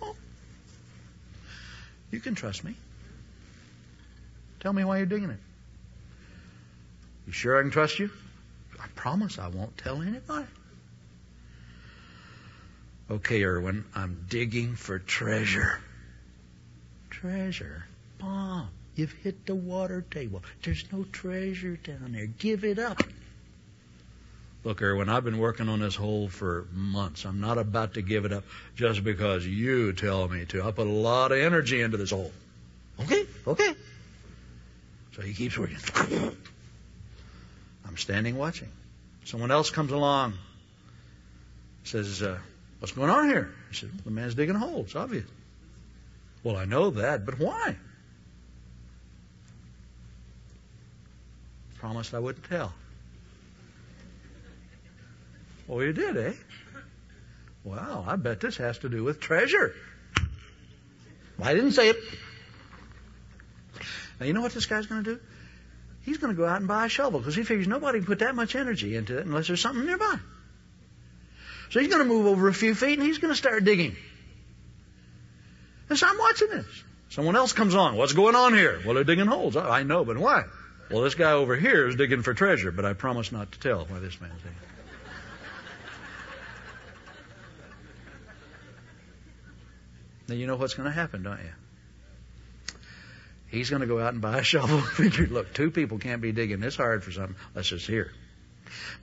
[0.01, 0.17] Well,
[2.11, 2.75] you can trust me.
[4.61, 5.39] Tell me why you're digging it.
[7.27, 8.11] You sure I can trust you?
[8.81, 10.47] I promise I won't tell anybody.
[13.11, 15.79] Okay, Erwin, I'm digging for treasure.
[17.11, 17.85] Treasure?
[18.19, 20.43] Bob, you've hit the water table.
[20.63, 22.27] There's no treasure down there.
[22.27, 23.03] Give it up.
[24.65, 27.25] Look, Erwin, I've been working on this hole for months.
[27.25, 28.45] I'm not about to give it up
[28.77, 30.63] just because you tell me to.
[30.63, 32.31] I put a lot of energy into this hole.
[33.01, 33.75] Okay, okay.
[35.17, 35.79] So he keeps working.
[37.87, 38.69] I'm standing watching.
[39.25, 40.35] Someone else comes along,
[41.85, 42.39] says, uh,
[42.79, 43.53] What's going on here?
[43.71, 44.81] I said, The man's digging a hole.
[44.81, 45.27] It's obvious.
[46.43, 47.77] Well, I know that, but why?
[51.79, 52.73] Promised I wouldn't tell.
[55.69, 56.33] Oh, you did, eh?
[57.65, 59.75] Well, I bet this has to do with treasure.
[61.41, 61.97] I didn't say it.
[64.19, 65.21] Now, you know what this guy's going to do?
[66.03, 68.19] He's going to go out and buy a shovel because he figures nobody can put
[68.19, 70.17] that much energy into it unless there's something nearby.
[71.71, 73.97] So he's going to move over a few feet and he's going to start digging.
[75.89, 76.67] And so I'm watching this.
[77.11, 77.97] Someone else comes on.
[77.97, 78.81] What's going on here?
[78.85, 79.57] Well, they're digging holes.
[79.57, 80.45] I know, but why?
[80.91, 83.85] Well, this guy over here is digging for treasure, but I promise not to tell
[83.85, 84.57] why this man's digging.
[90.33, 92.75] Now you know what's going to happen, don't you?
[93.49, 94.81] He's going to go out and buy a shovel.
[94.81, 97.37] Figure, look, two people can't be digging this hard for something.
[97.55, 98.11] Let's just hear.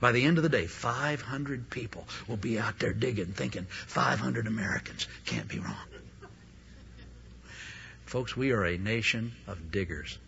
[0.00, 4.48] By the end of the day, 500 people will be out there digging, thinking 500
[4.48, 5.76] Americans can't be wrong.
[8.06, 10.18] Folks, we are a nation of diggers.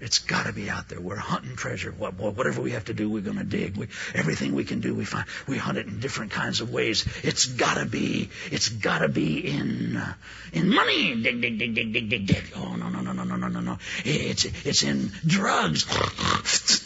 [0.00, 1.00] It's got to be out there.
[1.00, 1.90] We're hunting treasure.
[1.90, 3.76] Whatever we have to do, we're going to dig.
[3.76, 5.26] We, everything we can do, we find.
[5.48, 7.04] We hunt it in different kinds of ways.
[7.24, 8.30] It's got to be.
[8.52, 10.14] It's got to be in uh,
[10.52, 11.20] in money.
[11.20, 12.52] Dig, dig, dig, dig, dig, dig, dig.
[12.54, 13.78] Oh no, no, no, no, no, no, no, no.
[14.04, 15.84] It's it's in drugs.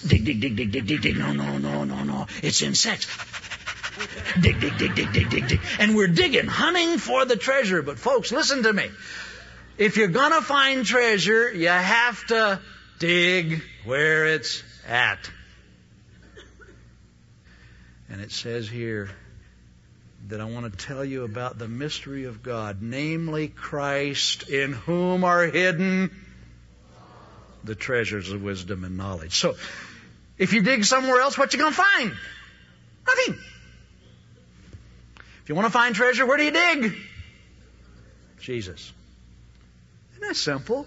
[0.09, 1.17] dig, dig, dig, dig, dig, dig, dig.
[1.17, 2.27] No, no, no, no, no.
[2.43, 3.07] It's in sex.
[4.41, 5.61] dig, dig, dig, dig, dig, dig, dig.
[5.79, 7.83] And we're digging, hunting for the treasure.
[7.83, 8.91] But folks, listen to me.
[9.77, 12.61] If you're gonna find treasure, you have to
[13.03, 15.29] dig where it's at.
[18.09, 19.11] And it says here,
[20.29, 25.25] that I want to tell you about the mystery of God, namely Christ, in whom
[25.25, 26.13] are hidden
[27.65, 29.35] the treasures of wisdom and knowledge.
[29.37, 29.57] So,
[30.39, 32.13] if you dig somewhere else, what you to find?
[33.07, 33.39] Nothing.
[35.43, 36.95] If you want to find treasure, where do you dig?
[38.39, 38.93] Jesus.
[40.13, 40.87] Isn't that simple?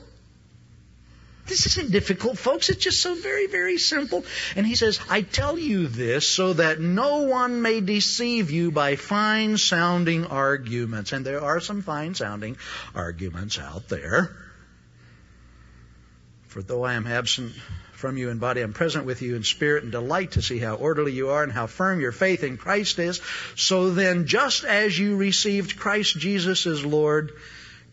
[1.48, 2.70] This isn't difficult, folks.
[2.70, 4.26] It's just so very, very simple.
[4.56, 8.96] And he says, I tell you this so that no one may deceive you by
[8.96, 11.12] fine sounding arguments.
[11.14, 12.58] And there are some fine sounding
[12.96, 14.36] arguments out there.
[16.48, 17.54] For though I am absent
[17.94, 20.76] from you in body, I'm present with you in spirit and delight to see how
[20.76, 23.22] orderly you are and how firm your faith in Christ is.
[23.56, 27.34] So then, just as you received Christ Jesus as Lord,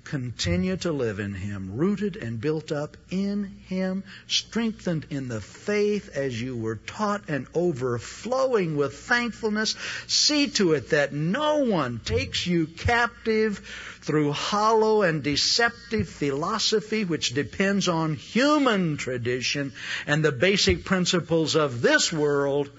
[0.05, 6.11] continue to live in Him, rooted and built up in Him, strengthened in the faith
[6.15, 9.77] as you were taught, and overflowing with thankfulness.
[10.07, 13.59] See to it that no one takes you captive
[14.03, 19.73] through hollow and deceptive philosophy which depends on human tradition
[20.07, 22.71] and the basic principles of this world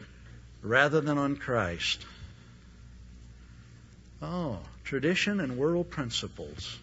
[0.61, 2.05] rather than on Christ.
[4.21, 6.78] Oh, tradition and world principles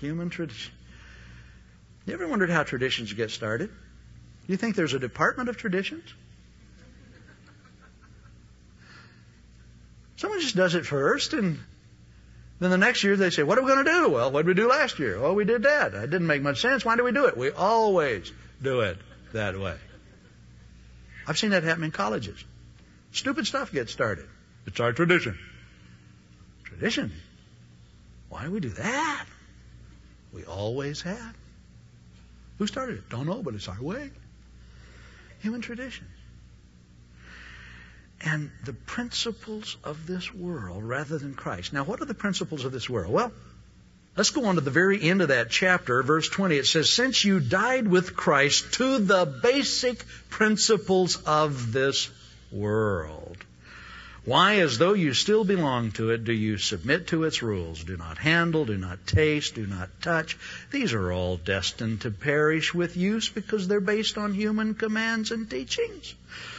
[0.00, 0.72] Human tradition.
[2.06, 3.70] You ever wondered how traditions get started?
[4.46, 6.04] You think there's a department of traditions?
[10.16, 11.58] Someone just does it first, and
[12.58, 14.08] then the next year they say, What are we going to do?
[14.10, 15.16] Well, what did we do last year?
[15.16, 15.94] Oh, we did that.
[15.94, 16.84] It didn't make much sense.
[16.84, 17.36] Why do we do it?
[17.36, 18.32] We always
[18.62, 18.98] do it
[19.32, 19.76] that way.
[21.26, 22.42] I've seen that happen in colleges.
[23.12, 24.26] Stupid stuff gets started.
[24.66, 25.38] It's our tradition.
[26.64, 27.12] Tradition?
[28.28, 29.26] Why do we do that?
[30.32, 31.34] We always have.
[32.58, 33.08] Who started it?
[33.08, 34.10] Don't know, but it's our way.
[35.40, 36.06] Human tradition.
[38.20, 41.72] And the principles of this world rather than Christ.
[41.72, 43.10] Now, what are the principles of this world?
[43.10, 43.32] Well,
[44.14, 46.56] let's go on to the very end of that chapter, verse 20.
[46.56, 52.10] It says, Since you died with Christ to the basic principles of this
[52.52, 53.38] world.
[54.26, 57.82] Why, as though you still belong to it, do you submit to its rules?
[57.82, 60.36] Do not handle, do not taste, do not touch.
[60.70, 65.48] These are all destined to perish with use because they're based on human commands and
[65.48, 66.14] teachings.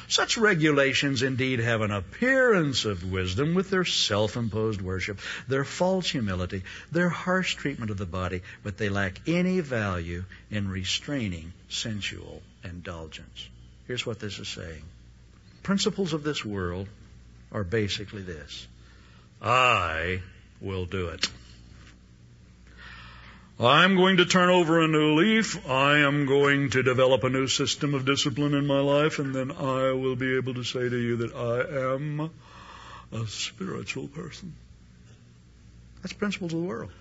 [0.07, 6.09] Such regulations indeed have an appearance of wisdom with their self imposed worship, their false
[6.09, 12.41] humility, their harsh treatment of the body, but they lack any value in restraining sensual
[12.63, 13.47] indulgence.
[13.85, 14.81] Here's what this is saying
[15.61, 16.87] Principles of this world
[17.51, 18.67] are basically this
[19.41, 20.21] I
[20.59, 21.29] will do it.
[23.59, 25.69] I'm going to turn over a new leaf.
[25.69, 29.51] I am going to develop a new system of discipline in my life, and then
[29.51, 32.31] I will be able to say to you that I am
[33.11, 34.55] a spiritual person.
[36.01, 36.91] That's principles of the world.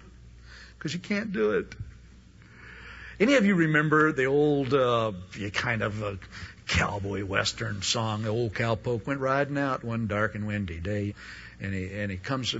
[0.77, 1.75] Because you can't do it.
[3.19, 5.13] Any of you remember the old, uh,
[5.53, 6.15] kind of uh,
[6.71, 8.23] cowboy western song.
[8.23, 11.15] The old cowpoke went riding out one dark and windy day,
[11.61, 12.55] and he and he comes.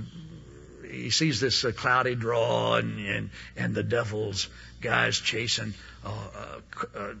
[0.85, 4.49] He sees this uh, cloudy draw and, and and the devil's
[4.81, 5.73] guys chasing
[6.05, 7.13] uh, uh, uh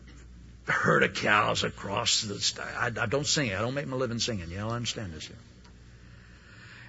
[0.67, 2.39] herd of cows across the.
[2.39, 3.57] St- I, I don't sing it.
[3.57, 4.51] I don't make my living singing.
[4.51, 5.27] Y'all understand this?
[5.27, 5.37] Here.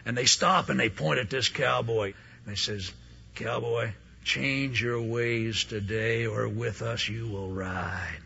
[0.05, 2.93] And they stop and they point at this cowboy and they says,
[3.37, 3.93] "Cowboy,
[4.25, 8.22] change your ways today, or with us you will ride."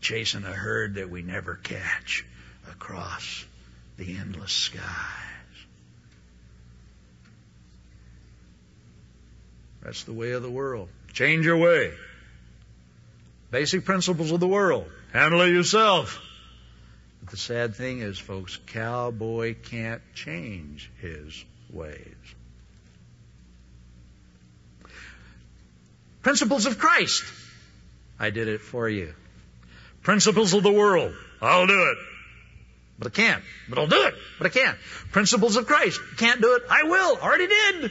[0.00, 2.24] Chasing a herd that we never catch
[2.70, 3.44] across
[3.96, 4.82] the endless skies.
[9.82, 10.88] That's the way of the world.
[11.12, 11.92] Change your way.
[13.50, 14.90] Basic principles of the world.
[15.12, 16.20] Handle it yourself.
[17.20, 22.14] But the sad thing is, folks, cowboy can't change his ways.
[26.22, 27.22] Principles of Christ.
[28.18, 29.14] I did it for you.
[30.06, 31.12] Principles of the world.
[31.42, 31.98] I'll do it.
[32.96, 33.42] But I can't.
[33.68, 34.14] But I'll do it.
[34.38, 34.78] But I can't.
[35.10, 36.00] Principles of Christ.
[36.16, 36.62] Can't do it.
[36.70, 37.16] I will.
[37.16, 37.90] Already did.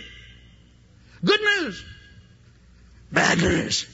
[1.25, 1.83] Good news.
[3.11, 3.85] Bad news.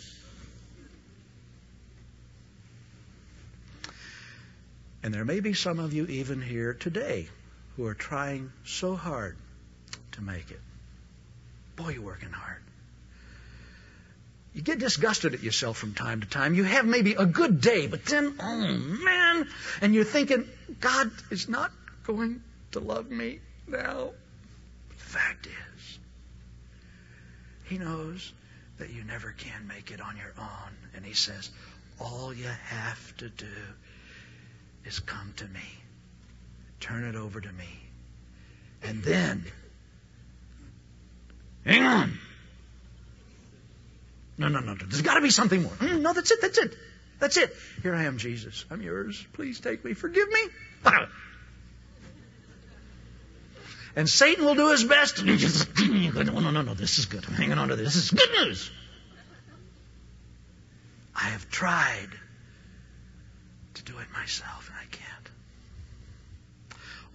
[5.01, 7.27] And there may be some of you even here today
[7.75, 9.35] who are trying so hard
[10.11, 10.61] to make it.
[11.75, 12.61] Boy, you're working hard.
[14.53, 16.55] You get disgusted at yourself from time to time.
[16.55, 19.47] You have maybe a good day, but then, oh man,
[19.81, 20.47] and you're thinking,
[20.79, 21.71] God is not
[22.03, 22.41] going
[22.71, 24.11] to love me now.
[24.89, 25.99] The fact is,
[27.65, 28.33] He knows
[28.77, 30.75] that you never can make it on your own.
[30.95, 31.49] And He says,
[31.99, 33.45] all you have to do
[34.85, 35.61] is come to me.
[36.81, 37.69] Turn it over to me.
[38.83, 39.45] And then
[41.65, 42.17] Hang on.
[44.41, 44.85] No, no, no, no.
[44.87, 45.71] There's got to be something more.
[45.73, 46.41] Mm, no, that's it.
[46.41, 46.75] That's it.
[47.19, 47.55] That's it.
[47.83, 48.65] Here I am, Jesus.
[48.71, 49.23] I'm yours.
[49.33, 49.93] Please take me.
[49.93, 50.41] Forgive me.
[53.93, 55.21] And Satan will do his best.
[55.25, 56.73] No, no, no, no.
[56.73, 57.25] This is good.
[57.27, 57.93] I'm hanging on to this.
[57.93, 58.71] This is good news.
[61.13, 62.07] I have tried
[63.73, 65.29] to do it myself, and I can't.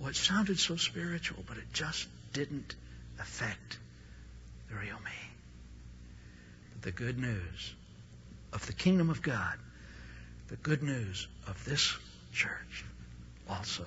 [0.02, 2.74] Oh, it sounded so spiritual, but it just didn't
[3.18, 3.78] affect
[4.68, 5.25] the real me.
[6.86, 7.74] The good news
[8.52, 9.58] of the kingdom of God,
[10.46, 11.92] the good news of this
[12.32, 12.84] church
[13.48, 13.84] also,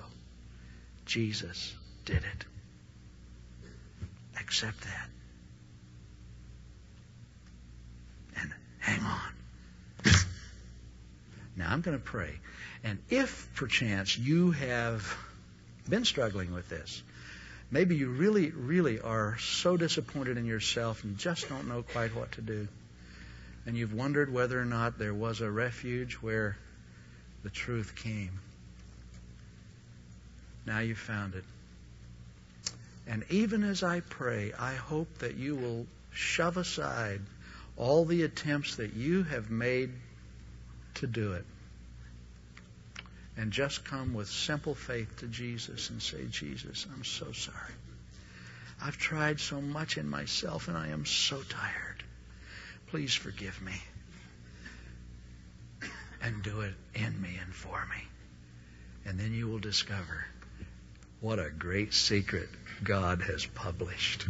[1.06, 1.74] Jesus
[2.04, 2.44] did it.
[4.38, 5.08] Accept that.
[8.38, 10.12] And hang on.
[11.56, 12.34] now I'm going to pray.
[12.84, 15.16] And if perchance you have
[15.88, 17.02] been struggling with this,
[17.70, 22.32] maybe you really, really are so disappointed in yourself and just don't know quite what
[22.32, 22.68] to do.
[23.66, 26.56] And you've wondered whether or not there was a refuge where
[27.42, 28.40] the truth came.
[30.66, 31.44] Now you've found it.
[33.06, 37.20] And even as I pray, I hope that you will shove aside
[37.76, 39.90] all the attempts that you have made
[40.94, 41.44] to do it.
[43.36, 47.74] And just come with simple faith to Jesus and say, Jesus, I'm so sorry.
[48.82, 51.89] I've tried so much in myself and I am so tired.
[52.90, 53.74] Please forgive me.
[56.22, 58.02] And do it in me and for me.
[59.06, 60.26] And then you will discover
[61.20, 62.48] what a great secret
[62.82, 64.26] God has published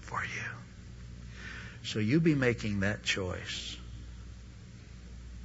[0.00, 0.50] for you.
[1.82, 3.76] So you be making that choice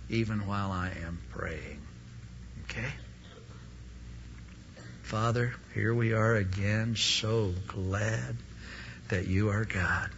[0.09, 1.81] even while I am praying.
[2.65, 2.91] Okay?
[5.03, 8.35] Father, here we are again, so glad
[9.09, 10.09] that you are God.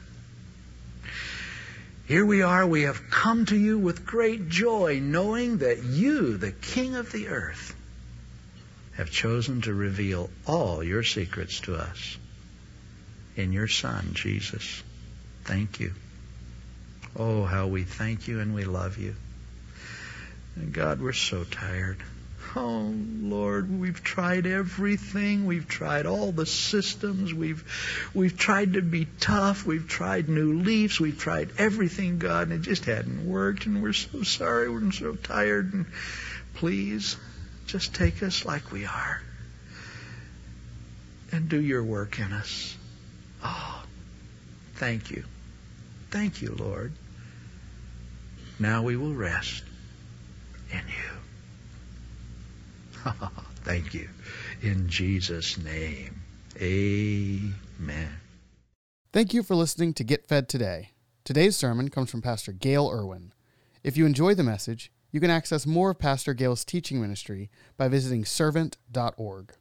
[2.08, 6.53] Here we are, we have come to you with great joy, knowing that you, the
[6.53, 7.76] King of the earth,
[8.95, 12.18] have chosen to reveal all your secrets to us
[13.36, 14.82] in your Son, Jesus.
[15.43, 15.93] Thank you.
[17.14, 19.14] Oh, how we thank you and we love you.
[20.55, 22.01] And God, we're so tired.
[22.55, 25.45] Oh, Lord, we've tried everything.
[25.45, 27.33] We've tried all the systems.
[27.33, 27.63] We've,
[28.13, 29.65] we've tried to be tough.
[29.65, 30.99] We've tried new leaves.
[30.99, 33.65] We've tried everything, God, and it just hadn't worked.
[33.65, 34.69] And we're so sorry.
[34.69, 35.73] We're so tired.
[35.73, 35.85] And
[36.55, 37.17] please,
[37.67, 39.21] just take us like we are
[41.31, 42.75] and do your work in us.
[43.43, 43.83] Oh,
[44.75, 45.23] thank you.
[46.09, 46.93] Thank you, Lord.
[48.59, 49.63] Now we will rest
[50.71, 51.16] in you.
[53.64, 54.10] thank you.
[54.62, 56.22] In Jesus' name.
[56.60, 58.10] Amen.
[59.14, 60.91] Thank you for listening to Get Fed Today.
[61.24, 63.34] Today's sermon comes from Pastor Gayle Erwin.
[63.84, 67.88] If you enjoy the message, you can access more of Pastor Gayle's teaching ministry by
[67.88, 69.53] visiting servant.org.